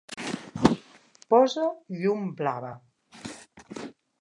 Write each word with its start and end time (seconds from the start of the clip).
Posa 1.33 1.67
llum 1.99 2.25
blava. 2.43 2.73